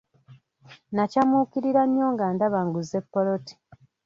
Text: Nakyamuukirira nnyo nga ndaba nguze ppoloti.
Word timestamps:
Nakyamuukirira 0.95 1.81
nnyo 1.87 2.05
nga 2.13 2.25
ndaba 2.35 2.59
nguze 2.65 2.97
ppoloti. 3.05 3.53